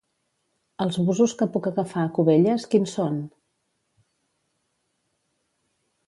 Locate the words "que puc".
1.41-1.67